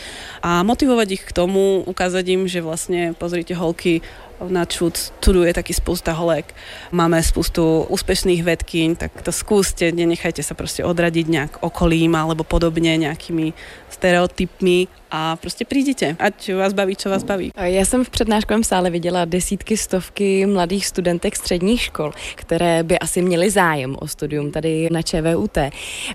a 0.42 0.62
motivovat 0.62 1.10
ich 1.10 1.24
k 1.24 1.32
tomu, 1.32 1.82
ukázat 1.86 2.26
jim, 2.26 2.48
že 2.48 2.60
vlastně, 2.60 3.14
pozrite 3.18 3.54
holky, 3.54 4.00
na 4.48 4.64
ČUD 4.64 5.12
je 5.44 5.54
taky 5.54 5.74
spousta 5.74 6.12
holek. 6.12 6.54
Máme 6.92 7.22
spoustu 7.22 7.82
úspěšných 7.88 8.44
vedkyň, 8.44 8.96
tak 8.96 9.22
to 9.22 9.32
zkuste, 9.32 9.92
nenechajte 9.92 10.42
se 10.42 10.54
prostě 10.54 10.84
odradit 10.84 11.28
nějak 11.28 11.56
okolím 11.60 12.14
alebo 12.14 12.44
podobně 12.44 12.96
nějakými 12.96 13.52
stereotypmi 13.90 14.86
a 15.10 15.36
prostě 15.36 15.64
přijdete, 15.64 16.16
ať 16.18 16.54
vás 16.54 16.72
baví, 16.72 16.96
co 16.96 17.10
vás 17.10 17.22
baví. 17.22 17.50
Já 17.60 17.84
jsem 17.84 18.04
v 18.04 18.10
přednáškovém 18.10 18.64
sále 18.64 18.90
viděla 18.90 19.24
desítky, 19.24 19.76
stovky 19.76 20.46
mladých 20.46 20.86
studentek 20.86 21.36
středních 21.36 21.82
škol, 21.82 22.12
které 22.34 22.82
by 22.82 22.98
asi 22.98 23.22
měly 23.22 23.50
zájem 23.50 23.96
o 23.98 24.08
studium 24.08 24.50
tady 24.50 24.88
na 24.90 25.02
ČVUT. 25.02 25.58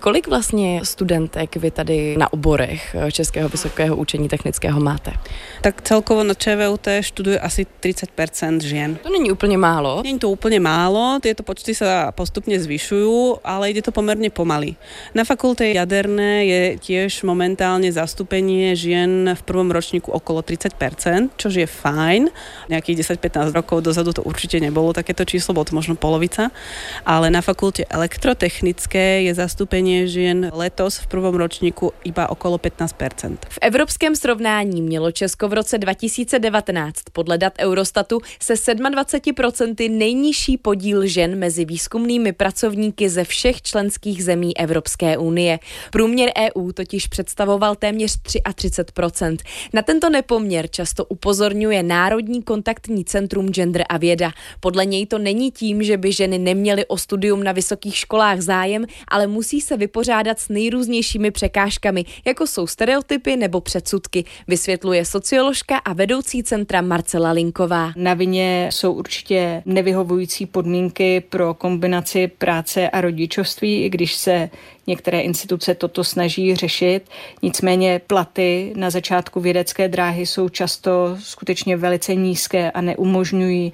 Kolik 0.00 0.28
vlastně 0.28 0.80
studentek 0.84 1.56
vy 1.56 1.70
tady 1.70 2.16
na 2.16 2.32
oborech 2.32 2.96
Českého 3.12 3.48
vysokého 3.48 3.96
učení 3.96 4.28
technického 4.28 4.80
máte? 4.80 5.12
Tak 5.64 5.80
celkovo 5.80 6.20
na 6.24 6.36
ČVUT 6.36 7.00
študuje 7.00 7.40
asi 7.40 7.64
30% 7.80 8.60
žien. 8.60 9.00
To 9.00 9.08
není 9.08 9.32
úplně 9.32 9.58
málo. 9.58 10.02
Není 10.04 10.18
to 10.18 10.28
úplně 10.30 10.60
málo, 10.60 11.18
tyto 11.22 11.42
počty 11.42 11.74
se 11.74 11.88
postupně 12.10 12.60
zvyšují, 12.60 13.34
ale 13.44 13.70
jde 13.70 13.82
to 13.82 13.92
poměrně 13.92 14.30
pomaly. 14.30 14.74
Na 15.14 15.24
fakulte 15.24 15.68
jaderné 15.68 16.44
je 16.44 16.78
těž 16.78 17.22
momentálně 17.22 17.92
zastupení 17.92 18.76
žien 18.76 19.32
v 19.34 19.42
prvom 19.42 19.70
ročníku 19.70 20.12
okolo 20.12 20.40
30%, 20.40 21.28
čo 21.36 21.48
je 21.48 21.64
fajn. 21.66 22.28
Nejakých 22.68 23.16
10-15 23.16 23.56
rokov 23.56 23.80
dozadu 23.80 24.12
to 24.12 24.20
určite 24.20 24.60
nebolo 24.60 24.92
takéto 24.92 25.24
číslo, 25.24 25.56
bolo 25.56 25.64
to 25.64 25.72
možno 25.72 25.96
polovica. 25.96 26.52
Ale 27.08 27.32
na 27.32 27.40
fakulte 27.40 27.88
elektrotechnické 27.88 29.24
je 29.24 29.32
zastúpenie 29.32 30.04
žien 30.12 30.52
letos 30.52 31.00
v 31.00 31.08
prvom 31.08 31.32
ročníku 31.32 31.96
iba 32.04 32.28
okolo 32.28 32.60
15%. 32.60 33.48
V 33.48 33.58
evropském 33.64 34.12
srovnání 34.12 34.84
mělo 34.84 35.08
Česko 35.08 35.48
v 35.48 35.53
roce 35.54 35.78
2019 35.78 37.00
podle 37.12 37.38
dat 37.38 37.52
Eurostatu 37.58 38.20
se 38.42 38.54
27% 38.54 39.90
nejnižší 39.98 40.56
podíl 40.56 41.06
žen 41.06 41.38
mezi 41.38 41.64
výzkumnými 41.64 42.32
pracovníky 42.32 43.08
ze 43.08 43.24
všech 43.24 43.62
členských 43.62 44.24
zemí 44.24 44.56
Evropské 44.56 45.18
unie. 45.18 45.58
Průměr 45.92 46.30
EU 46.38 46.72
totiž 46.72 47.06
představoval 47.06 47.76
téměř 47.76 48.16
33 48.22 48.40
30 48.54 48.92
Na 49.72 49.82
tento 49.82 50.10
nepoměr 50.10 50.68
často 50.70 51.04
upozorňuje 51.04 51.82
Národní 51.82 52.42
kontaktní 52.42 53.04
centrum 53.04 53.48
Gender 53.48 53.84
a 53.88 53.96
věda. 53.96 54.32
Podle 54.60 54.86
něj 54.86 55.06
to 55.06 55.18
není 55.18 55.50
tím, 55.50 55.82
že 55.82 55.96
by 55.96 56.12
ženy 56.12 56.38
neměly 56.38 56.86
o 56.86 56.96
studium 56.98 57.44
na 57.44 57.52
vysokých 57.52 57.96
školách 57.96 58.40
zájem, 58.40 58.86
ale 59.08 59.26
musí 59.26 59.60
se 59.60 59.76
vypořádat 59.76 60.40
s 60.40 60.48
nejrůznějšími 60.48 61.30
překážkami, 61.30 62.04
jako 62.24 62.46
jsou 62.46 62.66
stereotypy 62.66 63.36
nebo 63.36 63.60
předsudky, 63.60 64.24
vysvětluje 64.48 65.04
socioložka 65.44 65.78
a 65.78 65.92
vedoucí 65.92 66.42
centra 66.42 66.80
Marcela 66.80 67.30
Linková. 67.30 67.92
Na 67.96 68.14
vině 68.14 68.68
jsou 68.72 68.92
určitě 68.92 69.62
nevyhovující 69.66 70.46
podmínky 70.46 71.20
pro 71.20 71.54
kombinaci 71.54 72.28
práce 72.28 72.90
a 72.90 73.00
rodičovství, 73.00 73.84
i 73.84 73.90
když 73.90 74.14
se 74.14 74.50
Některé 74.86 75.20
instituce 75.20 75.74
toto 75.74 76.04
snaží 76.04 76.54
řešit, 76.54 77.00
nicméně 77.42 78.00
platy 78.06 78.72
na 78.76 78.90
začátku 78.90 79.40
vědecké 79.40 79.88
dráhy 79.88 80.26
jsou 80.26 80.48
často 80.48 81.16
skutečně 81.20 81.76
velice 81.76 82.14
nízké 82.14 82.70
a 82.70 82.80
neumožňují 82.80 83.72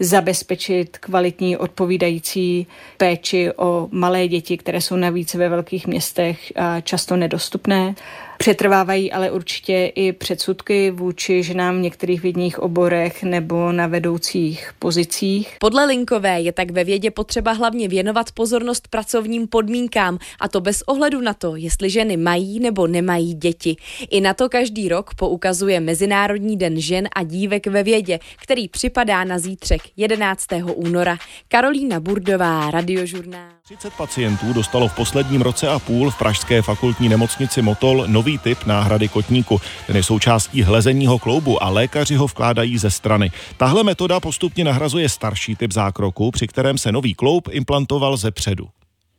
zabezpečit 0.00 0.98
kvalitní 0.98 1.56
odpovídající 1.56 2.66
péči 2.96 3.52
o 3.56 3.88
malé 3.92 4.28
děti, 4.28 4.56
které 4.56 4.80
jsou 4.80 4.96
navíc 4.96 5.34
ve 5.34 5.48
velkých 5.48 5.86
městech 5.86 6.52
často 6.82 7.16
nedostupné. 7.16 7.94
Přetrvávají 8.40 9.12
ale 9.12 9.30
určitě 9.30 9.92
i 9.94 10.12
předsudky 10.12 10.90
vůči 10.90 11.42
ženám 11.42 11.76
v 11.76 11.80
některých 11.80 12.22
vědních 12.22 12.58
oborech 12.58 13.22
nebo 13.22 13.72
na 13.72 13.86
vedoucích 13.86 14.70
pozicích. 14.78 15.56
Podle 15.58 15.84
Linkové 15.84 16.40
je 16.40 16.52
tak 16.52 16.70
ve 16.70 16.84
vědě 16.84 17.10
potřeba 17.10 17.52
hlavně 17.52 17.88
věnovat 17.88 18.32
pozornost 18.32 18.88
pracovním 18.88 19.48
podmínkám 19.48 20.18
a 20.40 20.48
to 20.48 20.60
bez 20.60 20.82
ohledu 20.82 21.20
na 21.20 21.34
to, 21.34 21.56
jestli 21.56 21.90
ženy 21.90 22.16
mají 22.16 22.60
nebo 22.60 22.86
nemají 22.86 23.34
děti. 23.34 23.76
I 24.10 24.20
na 24.20 24.34
to 24.34 24.48
každý 24.48 24.88
rok 24.88 25.14
poukazuje 25.14 25.80
Mezinárodní 25.80 26.56
den 26.56 26.80
žen 26.80 27.08
a 27.16 27.22
dívek 27.22 27.66
ve 27.66 27.82
vědě, 27.82 28.18
který 28.42 28.68
připadá 28.68 29.24
na 29.24 29.38
zítřek 29.38 29.80
11. 29.96 30.46
února. 30.74 31.16
Karolína 31.48 32.00
Burdová, 32.00 32.70
Radiožurnál. 32.70 33.50
30 33.62 33.92
pacientů 33.94 34.52
dostalo 34.52 34.88
v 34.88 34.94
posledním 34.94 35.42
roce 35.42 35.68
a 35.68 35.78
půl 35.78 36.10
v 36.10 36.18
Pražské 36.18 36.62
fakultní 36.62 37.08
nemocnici 37.08 37.62
Motol 37.62 38.04
nový 38.06 38.29
typ 38.38 38.66
náhrady 38.66 39.08
kotníku. 39.08 39.60
Ten 39.86 39.96
je 39.96 40.02
součástí 40.02 40.62
hlezeního 40.62 41.18
kloubu 41.18 41.62
a 41.62 41.68
lékaři 41.68 42.14
ho 42.14 42.26
vkládají 42.26 42.78
ze 42.78 42.90
strany. 42.90 43.32
Tahle 43.56 43.82
metoda 43.82 44.20
postupně 44.20 44.64
nahrazuje 44.64 45.08
starší 45.08 45.56
typ 45.56 45.72
zákroku, 45.72 46.30
při 46.30 46.46
kterém 46.46 46.78
se 46.78 46.92
nový 46.92 47.14
kloub 47.14 47.48
implantoval 47.50 48.16
ze 48.16 48.30
předu. 48.30 48.68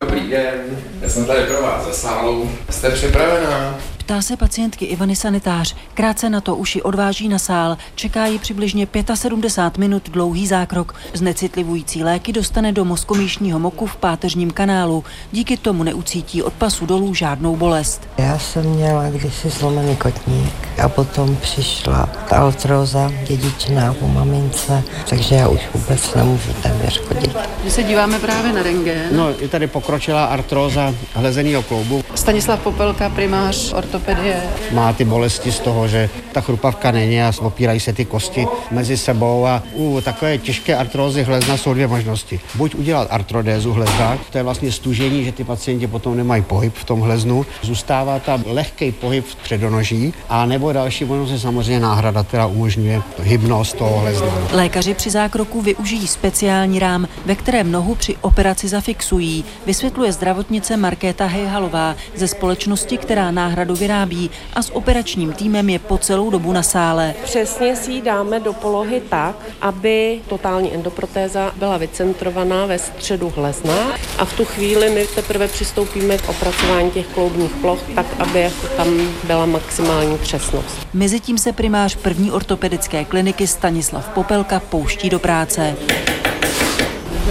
Dobrý 0.01 0.29
den, 0.29 0.61
já 1.01 1.09
jsem 1.09 1.25
tady 1.25 1.43
pro 1.43 1.61
vás 1.61 1.85
ze 1.85 1.93
sálu. 1.93 2.51
Jste 2.69 2.89
připravená? 2.89 3.77
Ptá 4.01 4.21
se 4.21 4.37
pacientky 4.37 4.85
Ivany 4.85 5.15
sanitář. 5.15 5.75
Krátce 5.93 6.29
na 6.29 6.41
to 6.41 6.55
uši 6.55 6.81
odváží 6.81 7.29
na 7.29 7.39
sál. 7.39 7.77
Čeká 7.95 8.25
ji 8.25 8.39
přibližně 8.39 8.87
75 9.13 9.79
minut 9.79 10.09
dlouhý 10.09 10.47
zákrok. 10.47 10.95
Znecitlivující 11.13 12.03
léky 12.03 12.33
dostane 12.33 12.71
do 12.71 12.85
mozkomíšního 12.85 13.59
moku 13.59 13.85
v 13.85 13.95
páteřním 13.95 14.51
kanálu. 14.51 15.03
Díky 15.31 15.57
tomu 15.57 15.83
neucítí 15.83 16.43
od 16.43 16.53
pasu 16.53 16.85
dolů 16.85 17.13
žádnou 17.13 17.55
bolest. 17.55 18.07
Já 18.17 18.39
jsem 18.39 18.65
měla 18.65 19.09
kdysi 19.09 19.49
zlomený 19.49 19.95
kotník 19.95 20.53
a 20.83 20.89
potom 20.89 21.35
přišla 21.35 22.09
ta 22.29 22.37
artróza 22.37 23.11
dědičná 23.27 23.93
po 23.93 24.07
mamince, 24.07 24.83
takže 25.09 25.35
já 25.35 25.47
už 25.47 25.61
vůbec 25.73 26.15
nemůžu 26.15 26.53
téměř 26.63 27.01
chodit. 27.01 27.35
My 27.63 27.71
se 27.71 27.83
díváme 27.83 28.19
právě 28.19 28.53
na 28.53 28.63
rengén. 28.63 29.07
No, 29.11 29.29
je 29.29 29.47
tady 29.47 29.67
pokročilá 29.67 30.25
artróza 30.25 30.93
hlezeného 31.13 31.63
kloubu. 31.63 32.03
Stanislav 32.15 32.59
Popelka, 32.59 33.09
primář 33.09 33.73
ortopedie 33.73 34.00
ortopedie. 34.01 34.41
Má 34.71 34.93
ty 34.93 35.05
bolesti 35.05 35.51
z 35.51 35.59
toho, 35.59 35.87
že 35.87 36.09
ta 36.31 36.41
chrupavka 36.41 36.91
není 36.91 37.21
a 37.21 37.33
opírají 37.39 37.79
se 37.79 37.93
ty 37.93 38.05
kosti 38.05 38.47
mezi 38.71 38.97
sebou 38.97 39.45
a 39.45 39.63
u 39.73 40.01
takové 40.01 40.37
těžké 40.37 40.75
artrózy 40.75 41.23
hlezna 41.23 41.57
jsou 41.57 41.73
dvě 41.73 41.87
možnosti. 41.87 42.39
Buď 42.55 42.75
udělat 42.75 43.07
artrodézu 43.11 43.73
hlezna, 43.73 44.17
to 44.29 44.37
je 44.37 44.43
vlastně 44.43 44.71
stužení, 44.71 45.25
že 45.25 45.31
ty 45.31 45.43
pacienti 45.43 45.87
potom 45.87 46.17
nemají 46.17 46.41
pohyb 46.41 46.73
v 46.75 46.85
tom 46.85 46.99
hleznu, 47.01 47.45
zůstává 47.61 48.19
tam 48.19 48.43
lehký 48.47 48.91
pohyb 48.91 49.25
v 49.25 49.35
předonoží, 49.35 50.13
a 50.29 50.45
nebo 50.45 50.73
další 50.73 51.05
možnost 51.05 51.31
je 51.31 51.39
samozřejmě 51.39 51.79
náhrada, 51.79 52.23
která 52.23 52.45
umožňuje 52.45 53.01
hybnost 53.19 53.77
toho 53.77 53.99
hlezna. 53.99 54.27
Lékaři 54.51 54.93
při 54.93 55.09
zákroku 55.09 55.61
využijí 55.61 56.07
speciální 56.07 56.79
rám, 56.79 57.07
ve 57.25 57.35
kterém 57.35 57.71
nohu 57.71 57.95
při 57.95 58.15
operaci 58.21 58.67
zafixují, 58.67 59.45
vysvětluje 59.65 60.11
zdravotnice 60.11 60.77
Markéta 60.77 61.25
Hejhalová 61.25 61.95
ze 62.15 62.27
společnosti, 62.27 62.97
která 62.97 63.31
náhradu 63.31 63.75
vyrábí 63.81 64.29
a 64.53 64.61
s 64.61 64.75
operačním 64.75 65.33
týmem 65.33 65.69
je 65.69 65.79
po 65.79 65.97
celou 65.97 66.29
dobu 66.29 66.53
na 66.53 66.63
sále. 66.63 67.13
Přesně 67.23 67.75
si 67.75 67.91
ji 67.91 68.01
dáme 68.01 68.39
do 68.39 68.53
polohy 68.53 69.01
tak, 69.09 69.35
aby 69.61 70.21
totální 70.29 70.73
endoprotéza 70.73 71.51
byla 71.55 71.77
vycentrovaná 71.77 72.65
ve 72.65 72.79
středu 72.79 73.33
hlezna 73.35 73.75
a 74.17 74.25
v 74.25 74.33
tu 74.33 74.45
chvíli 74.45 74.89
my 74.89 75.07
teprve 75.15 75.47
přistoupíme 75.47 76.17
k 76.17 76.29
opracování 76.29 76.91
těch 76.91 77.07
kloubních 77.07 77.51
ploch 77.51 77.79
tak, 77.95 78.05
aby 78.19 78.41
jako 78.41 78.67
tam 78.77 78.87
byla 79.23 79.45
maximální 79.45 80.17
přesnost. 80.17 80.87
Mezitím 80.93 81.37
se 81.37 81.53
primář 81.53 81.95
první 81.95 82.31
ortopedické 82.31 83.05
kliniky 83.05 83.47
Stanislav 83.47 84.09
Popelka 84.09 84.59
pouští 84.59 85.09
do 85.09 85.19
práce. 85.19 85.75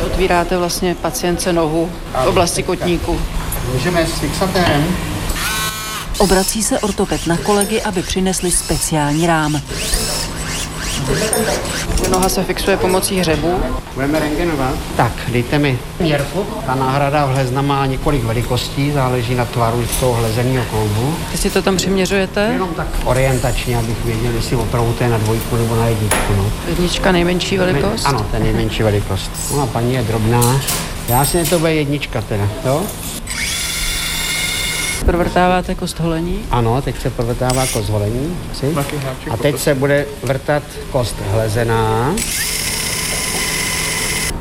Otvíráte 0.07 0.59
vlastně 0.59 0.95
pacience 0.95 1.53
nohu 1.53 1.91
v 2.25 2.27
oblasti 2.27 2.63
kotníku. 2.63 3.21
Můžeme 3.73 4.07
s 4.07 4.19
fixatem 4.19 4.97
Obrací 6.21 6.63
se 6.63 6.79
ortoped 6.79 7.27
na 7.27 7.37
kolegy, 7.37 7.83
aby 7.83 8.03
přinesli 8.03 8.51
speciální 8.51 9.27
rám. 9.27 9.61
Noha 12.11 12.29
se 12.29 12.45
fixuje 12.45 12.77
pomocí 12.77 13.21
hřebu. 13.21 13.61
Budeme 13.95 14.19
rengenovat? 14.19 14.75
Tak, 14.97 15.13
dejte 15.29 15.59
mi 15.59 15.79
měrku. 16.01 16.47
Ta 16.67 16.75
náhrada 16.75 17.27
vhlezna 17.27 17.63
má 17.63 17.87
několik 17.87 18.25
velikostí, 18.25 18.93
záleží 18.93 19.35
na 19.35 19.45
tvaru 19.45 19.85
toho 20.01 20.13
hlezeného 20.13 20.65
kloubu. 20.71 21.15
Vy 21.33 21.39
si 21.39 21.51
to 21.51 21.63
tam 21.63 21.77
přiměřujete? 21.77 22.51
Jenom 22.53 22.75
tak 22.75 22.87
orientačně, 23.05 23.77
abych 23.77 24.05
věděl, 24.05 24.33
jestli 24.33 24.57
opravdu 24.57 24.93
to 24.93 25.05
je 25.05 25.11
na 25.11 25.19
dvojku 25.19 25.57
nebo 25.57 25.77
na 25.77 25.87
jedničku. 25.87 26.33
No. 26.37 26.53
Jednička 26.69 27.13
nejmenší 27.13 27.59
velikost? 27.59 28.07
Ano, 28.07 28.27
to 28.31 28.37
je 28.37 28.43
nejmenší 28.43 28.83
velikost. 28.83 29.31
No 29.57 29.63
a 29.63 29.67
paní 29.67 29.95
je 29.95 30.03
drobná. 30.03 30.61
Já 31.09 31.25
si 31.25 31.45
to 31.45 31.59
bude 31.59 31.75
jednička 31.75 32.21
teda, 32.21 32.49
jo? 32.65 32.83
Provrtáváte 35.11 35.75
kost 35.75 36.01
holení? 36.01 36.43
Ano, 36.51 36.83
teď 36.83 37.01
se 37.03 37.11
provrtává 37.11 37.67
kost 37.67 37.89
holení. 37.89 38.37
Si? 38.53 38.75
A 39.31 39.37
teď 39.37 39.59
se 39.59 39.75
bude 39.75 40.07
vrtat 40.23 40.63
kost 40.93 41.17
hlezená. 41.31 42.15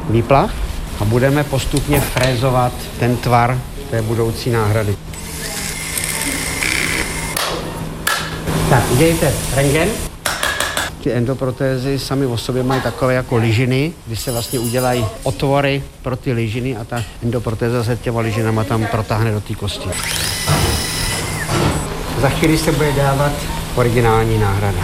Výplach. 0.10 0.54
A 1.00 1.06
budeme 1.06 1.44
postupně 1.44 2.02
frézovat 2.02 2.74
ten 3.00 3.18
tvar 3.18 3.60
té 3.90 4.02
budoucí 4.02 4.50
náhrady. 4.50 4.96
Tak, 8.70 8.92
udělejte 8.92 9.34
rengen. 9.56 9.90
Ty 11.04 11.14
endoprotézy 11.14 12.00
sami 12.00 12.26
o 12.26 12.38
sobě 12.38 12.64
mají 12.64 12.82
takové 12.82 13.14
jako 13.14 13.38
ližiny, 13.38 13.94
kdy 14.08 14.16
se 14.16 14.32
vlastně 14.32 14.60
udělají 14.60 15.06
otvory 15.24 15.84
pro 16.02 16.16
ty 16.16 16.34
ližiny 16.34 16.78
a 16.78 16.84
ta 16.84 17.04
endoprotéza 17.24 17.84
se 17.84 17.98
těma 17.98 18.22
ližinama 18.22 18.64
tam 18.64 18.88
protáhne 18.92 19.32
do 19.32 19.42
té 19.42 19.56
kosti. 19.56 19.90
Za 22.22 22.30
chvíli 22.30 22.58
se 22.58 22.72
bude 22.72 22.92
dávat 22.92 23.32
originální 23.76 24.40
náhrada. 24.40 24.84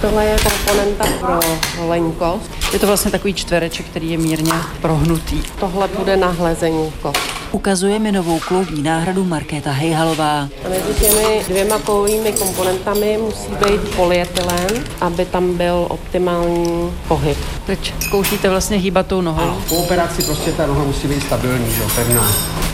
Tohle 0.00 0.24
je 0.24 0.36
komponenta 0.38 1.04
pro 1.20 1.40
holení 1.78 2.12
kost. 2.12 2.50
Je 2.72 2.78
to 2.78 2.86
vlastně 2.86 3.10
takový 3.10 3.34
čtvereček, 3.34 3.86
který 3.86 4.10
je 4.10 4.18
mírně 4.18 4.52
prohnutý. 4.80 5.42
Tohle 5.60 5.88
bude 5.98 6.16
na 6.16 6.28
hlezení 6.28 6.92
kost. 7.02 7.18
Ukazuje 7.52 7.98
mi 7.98 8.12
novou 8.12 8.38
kloubní 8.38 8.82
náhradu 8.82 9.24
Markéta 9.24 9.70
Hejhalová. 9.70 10.48
A 10.64 10.68
mezi 10.68 11.00
těmi 11.00 11.44
dvěma 11.48 11.78
kovovými 11.78 12.32
komponentami 12.32 13.18
musí 13.22 13.52
být 13.52 13.96
polyetylen, 13.96 14.84
aby 15.00 15.24
tam 15.24 15.56
byl 15.56 15.86
optimální 15.88 16.90
pohyb. 17.08 17.38
Teď 17.66 17.94
zkoušíte 18.00 18.48
vlastně 18.48 18.76
hýbat 18.76 19.06
tou 19.06 19.20
nohou. 19.20 19.42
Ano, 19.42 19.62
po 19.68 19.76
operaci 19.76 20.22
prostě 20.22 20.52
ta 20.52 20.66
noha 20.66 20.84
musí 20.84 21.08
být 21.08 21.22
stabilní, 21.22 21.70
že, 21.70 21.82
pevná. 21.96 22.32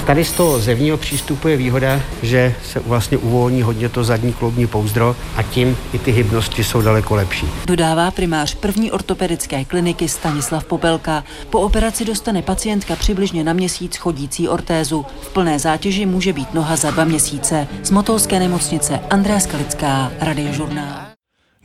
Tady 0.08 0.24
z 0.24 0.32
toho 0.32 0.60
zevního 0.60 0.96
přístupu 0.96 1.48
je 1.48 1.56
výhoda, 1.56 2.00
že 2.22 2.54
se 2.64 2.80
vlastně 2.80 3.18
uvolní 3.18 3.62
hodně 3.62 3.88
to 3.88 4.04
zadní 4.04 4.32
kloubní 4.32 4.66
pouzdro 4.66 5.16
a 5.36 5.42
tím 5.42 5.76
i 5.92 5.98
ty 5.98 6.10
hybnosti 6.10 6.64
jsou 6.64 6.82
daleko 6.82 7.14
lepší. 7.14 7.46
Dodává 7.66 8.10
primář 8.10 8.54
první 8.54 8.92
ortopedické 8.92 9.64
kliniky 9.64 10.08
Stanislav 10.08 10.64
Popelka. 10.64 11.24
Po 11.50 11.60
operaci 11.60 12.04
dostane 12.04 12.42
pacientka 12.42 12.96
přibližně 12.96 13.44
na 13.44 13.52
měsíc 13.52 13.96
chodící 13.96 14.48
ortézu. 14.48 15.06
V 15.20 15.28
plné 15.28 15.58
zátěži 15.58 16.06
může 16.06 16.32
být 16.32 16.54
noha 16.54 16.76
za 16.76 16.90
dva 16.90 17.04
měsíce. 17.04 17.68
Z 17.82 17.90
Motolské 17.90 18.38
nemocnice 18.38 19.00
Andrea 19.10 19.40
Skalická, 19.40 20.12
Radiožurnál. 20.20 21.07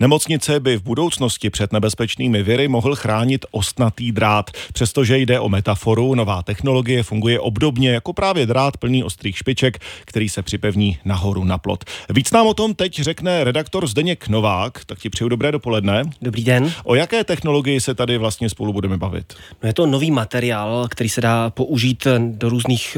Nemocnice 0.04 0.60
by 0.60 0.78
v 0.78 0.84
budoucnosti 0.84 1.50
před 1.50 1.74
nebezpečnými 1.74 2.44
viry 2.44 2.68
mohl 2.68 2.96
chránit 2.96 3.46
ostnatý 3.52 4.12
drát. 4.12 4.52
Přestože 4.74 5.18
jde 5.18 5.40
o 5.40 5.50
metaforu, 5.50 6.16
nová 6.16 6.42
technologie 6.42 7.04
funguje 7.04 7.40
obdobně 7.40 7.90
jako 7.90 8.14
právě 8.14 8.46
drát 8.46 8.78
plný 8.78 9.04
ostrých 9.04 9.38
špiček, 9.38 9.80
který 10.06 10.30
se 10.30 10.42
připevní 10.42 10.98
nahoru 11.06 11.44
na 11.44 11.58
plot. 11.58 11.84
Víc 12.10 12.32
nám 12.32 12.48
o 12.48 12.54
tom 12.54 12.74
teď 12.74 13.02
řekne 13.02 13.44
redaktor 13.44 13.88
Zdeněk 13.88 14.28
Novák, 14.28 14.86
tak 14.86 15.00
ti 15.00 15.10
přeju 15.10 15.30
dobré 15.30 15.52
dopoledne. 15.52 16.04
Dobrý 16.22 16.44
den. 16.44 16.74
O 16.84 16.96
jaké 16.96 17.24
technologii 17.24 17.82
se 17.82 17.96
tady 17.96 18.18
vlastně 18.18 18.50
spolu 18.50 18.74
budeme 18.74 18.98
bavit? 18.98 19.34
No 19.64 19.68
je 19.68 19.74
to 19.74 19.86
nový 19.86 20.12
materiál, 20.12 20.88
který 20.90 21.10
se 21.10 21.22
dá 21.22 21.50
použít 21.50 22.08
do 22.18 22.50
různých, 22.50 22.98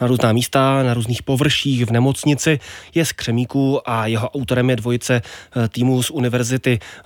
na 0.00 0.06
různá 0.06 0.32
místa, 0.32 0.82
na 0.82 0.94
různých 0.94 1.22
površích 1.22 1.86
v 1.86 1.90
nemocnici. 1.90 2.60
Je 2.94 3.04
z 3.04 3.12
křemíku 3.12 3.90
a 3.90 4.06
jeho 4.06 4.30
autorem 4.30 4.70
je 4.70 4.76
dvojice 4.76 5.22
týmu 5.68 6.02
z 6.02 6.10
univerzity 6.10 6.33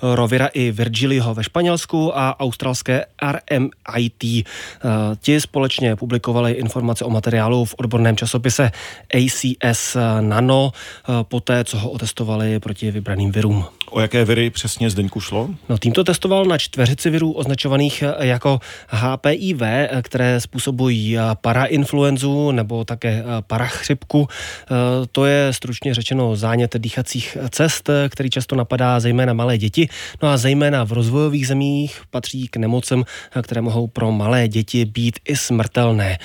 Rovira 0.03 0.47
i 0.47 0.71
Virgilio 0.71 1.35
ve 1.35 1.45
Španělsku 1.45 2.19
a 2.19 2.41
australské 2.41 3.05
RMIT. 3.23 4.49
Ti 5.21 5.41
společně 5.41 5.97
publikovali 5.97 6.53
informace 6.53 7.05
o 7.05 7.11
materiálu 7.11 7.65
v 7.65 7.75
odborném 7.79 8.17
časopise 8.17 8.71
ACS 9.15 9.97
Nano, 10.21 10.73
poté 11.23 11.65
co 11.65 11.79
ho 11.79 11.91
otestovali 11.91 12.61
proti 12.61 12.91
vybraným 12.91 13.33
virům. 13.33 13.65
O 13.91 14.01
jaké 14.01 14.25
viry 14.25 14.51
přesně 14.51 14.91
Zdeňku 14.91 15.21
šlo? 15.21 15.51
No, 15.69 15.79
tým 15.79 15.93
to 15.93 16.05
testoval 16.05 16.45
na 16.45 16.59
čtveřici 16.59 17.11
virů 17.11 17.33
označovaných 17.33 18.05
jako 18.21 18.61
HPIV, 18.89 19.63
které 20.03 20.41
způsobují 20.41 21.17
parainfluenzu 21.41 22.51
nebo 22.51 22.85
také 22.85 23.25
parachřipku. 23.47 24.29
To 25.13 25.27
je 25.27 25.53
stručně 25.53 25.95
řečeno 25.95 26.37
zánět 26.37 26.77
dýchacích 26.79 27.37
cest, 27.51 27.91
který 28.09 28.31
často 28.31 28.57
napadá 28.57 29.01
zejména 29.09 29.33
malé 29.33 29.59
děti. 29.59 29.89
No 30.23 30.29
a 30.29 30.37
zejména 30.37 30.85
v 30.85 30.93
rozvojových 30.93 31.47
zemích 31.47 32.01
patří 32.11 32.49
k 32.49 32.57
nemocem, 32.57 33.05
které 33.43 33.61
mohou 33.61 33.87
pro 33.87 34.13
malé 34.13 34.49
děti 34.49 34.85
být 34.85 35.19
i 35.25 35.37
smrtelné. 35.37 36.19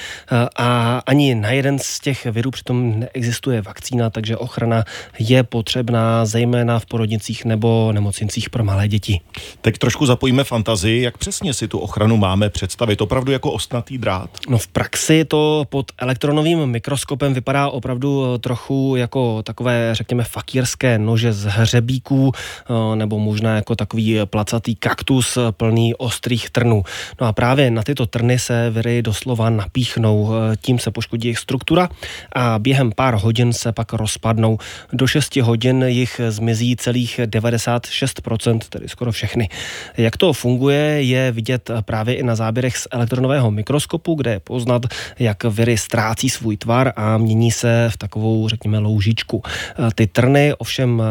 A 0.57 1.01
ani 1.05 1.35
na 1.35 1.49
jeden 1.49 1.79
z 1.79 1.99
těch 1.99 2.25
virů 2.25 2.51
přitom 2.51 2.99
neexistuje 2.99 3.61
vakcína, 3.61 4.09
takže 4.09 4.37
ochrana 4.37 4.83
je 5.19 5.43
potřebná 5.43 6.25
zejména 6.25 6.79
v 6.79 6.85
porodnicích 6.85 7.45
nebo 7.45 7.91
nemocnicích 7.91 8.49
pro 8.49 8.63
malé 8.63 8.87
děti. 8.87 9.21
Teď 9.61 9.77
trošku 9.77 10.05
zapojíme 10.05 10.43
fantazii, 10.43 11.01
jak 11.01 11.17
přesně 11.17 11.53
si 11.53 11.67
tu 11.67 11.79
ochranu 11.79 12.17
máme 12.17 12.49
představit, 12.49 13.01
opravdu 13.01 13.31
jako 13.31 13.51
ostnatý 13.51 13.97
drát? 13.97 14.29
No 14.49 14.57
v 14.57 14.67
praxi 14.67 15.25
to 15.25 15.65
pod 15.69 15.91
elektronovým 15.97 16.65
mikroskopem 16.65 17.33
vypadá 17.33 17.69
opravdu 17.69 18.37
trochu 18.37 18.95
jako 18.97 19.43
takové, 19.43 19.89
řekněme, 19.95 20.23
fakírské 20.23 20.99
nože 20.99 21.33
z 21.33 21.45
hřebíků, 21.45 22.31
nebo 22.95 23.19
možná 23.19 23.55
jako 23.55 23.75
takový 23.75 24.19
placatý 24.25 24.75
kaktus 24.75 25.37
plný 25.51 25.95
ostrých 25.95 26.49
trnů. 26.49 26.83
No 27.21 27.27
a 27.27 27.33
právě 27.33 27.71
na 27.71 27.83
tyto 27.83 28.05
trny 28.05 28.39
se 28.39 28.69
viry 28.69 29.01
doslova 29.01 29.49
napíchnou, 29.49 30.31
tím 30.61 30.79
se 30.79 30.91
poškodí 30.91 31.27
jejich 31.27 31.39
struktura 31.39 31.89
a 32.35 32.59
během 32.59 32.91
pár 32.91 33.15
hodin 33.15 33.53
se 33.53 33.71
pak 33.71 33.93
rozpadnou. 33.93 34.57
Do 34.93 35.07
6 35.07 35.35
hodin 35.35 35.83
jich 35.83 36.21
zmizí 36.29 36.75
celých 36.75 37.19
96%, 37.25 38.59
tedy 38.69 38.87
skoro 38.87 39.11
všechny. 39.11 39.49
Jak 39.97 40.17
to 40.17 40.33
funguje, 40.33 41.03
je 41.03 41.31
vidět 41.31 41.71
právě 41.81 42.15
i 42.15 42.23
na 42.23 42.35
záběrech 42.35 42.77
z 42.77 42.87
elektronového 42.91 43.51
mikroskopu, 43.51 44.15
kde 44.15 44.31
je 44.31 44.39
poznat, 44.39 44.85
jak 45.19 45.43
viry 45.43 45.77
ztrácí 45.77 46.29
svůj 46.29 46.57
tvar 46.57 46.93
a 46.95 47.17
mění 47.17 47.51
se 47.51 47.89
v 47.89 47.97
takovou, 47.97 48.49
řekněme, 48.49 48.77
loužičku. 48.77 49.43
Ty 49.95 50.07
trny 50.07 50.53
ovšem 50.57 51.03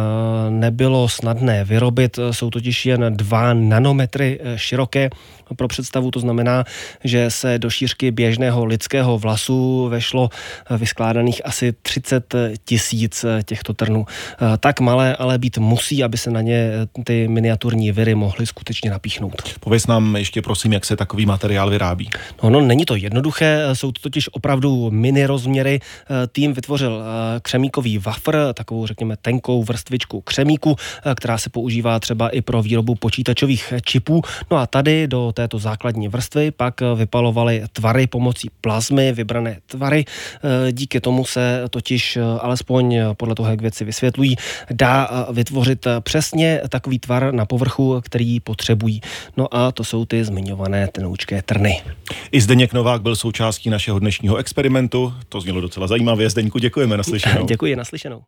nebylo 0.49 1.09
snadné 1.09 1.52
vyrobit, 1.65 2.19
jsou 2.31 2.51
totiž 2.51 2.87
jen 2.87 3.17
2 3.17 3.53
nanometry 3.53 4.41
široké. 4.57 5.11
Pro 5.57 5.69
představu 5.69 6.11
to 6.11 6.21
znamená, 6.21 6.65
že 7.05 7.31
se 7.31 7.59
do 7.59 7.71
šířky 7.71 8.11
běžného 8.11 8.65
lidského 8.65 9.19
vlasu 9.19 9.89
vešlo 9.89 10.29
vyskládaných 10.77 11.41
asi 11.45 11.73
30 11.83 12.35
tisíc 12.65 13.25
těchto 13.45 13.75
trnů. 13.75 14.07
Tak 14.61 14.81
malé 14.81 15.17
ale 15.17 15.39
být 15.39 15.59
musí, 15.59 16.05
aby 16.05 16.19
se 16.19 16.31
na 16.31 16.41
ně 16.41 16.71
ty 17.05 17.29
miniaturní 17.29 17.93
viry 17.93 18.15
mohly 18.15 18.47
skutečně 18.47 18.91
napíchnout. 18.91 19.59
Pověz 19.61 19.87
nám 19.87 20.17
ještě 20.17 20.43
prosím, 20.43 20.73
jak 20.73 20.85
se 20.85 20.97
takový 20.97 21.27
materiál 21.27 21.71
vyrábí. 21.71 22.11
No, 22.43 22.51
no 22.51 22.61
není 22.61 22.85
to 22.85 22.97
jednoduché, 22.97 23.69
jsou 23.73 23.93
to 23.93 24.01
totiž 24.01 24.29
opravdu 24.33 24.91
mini 24.91 25.27
rozměry. 25.27 25.81
Tým 26.33 26.53
vytvořil 26.53 27.03
křemíkový 27.43 27.99
wafer, 27.99 28.37
takovou 28.55 28.87
řekněme 28.87 29.17
tenkou 29.17 29.63
vrstvičku 29.63 30.21
křemíku, 30.21 30.77
která 31.17 31.39
se 31.43 31.51
používá 31.51 32.01
třeba 32.01 32.29
i 32.29 32.41
pro 32.41 32.63
výrobu 32.63 32.95
počítačových 32.95 33.73
čipů. 33.85 34.23
No 34.51 34.57
a 34.57 34.67
tady 34.67 35.07
do 35.07 35.33
této 35.33 35.59
základní 35.59 36.09
vrstvy 36.09 36.51
pak 36.51 36.81
vypalovaly 36.95 37.63
tvary 37.73 38.07
pomocí 38.07 38.51
plazmy, 38.61 39.13
vybrané 39.13 39.59
tvary. 39.67 40.05
Díky 40.73 41.01
tomu 41.01 41.25
se 41.25 41.63
totiž, 41.71 42.19
alespoň 42.41 42.99
podle 43.17 43.35
toho, 43.35 43.51
jak 43.51 43.61
věci 43.61 43.85
vysvětlují, 43.85 44.37
dá 44.71 45.27
vytvořit 45.33 45.87
přesně 46.01 46.61
takový 46.69 46.99
tvar 46.99 47.35
na 47.35 47.47
povrchu, 47.47 48.01
který 48.05 48.41
potřebují. 48.41 49.01
No 49.37 49.55
a 49.55 49.73
to 49.73 49.85
jsou 49.85 50.05
ty 50.05 50.25
zmiňované 50.25 50.89
tenoučké 50.89 51.43
trny. 51.43 51.83
I 52.33 52.41
Zdeněk 52.41 52.73
Novák 52.73 53.03
byl 53.03 53.17
součástí 53.17 53.71
našeho 53.71 53.99
dnešního 53.99 54.37
experimentu. 54.37 55.15
To 55.29 55.41
znělo 55.41 55.61
docela 55.61 55.87
zajímavě. 55.87 56.31
Zdeňku, 56.31 56.59
děkujeme 56.59 56.97
naslyšenou. 56.97 57.47
Děkuji, 57.53 57.77
naslyšenou. 57.77 58.23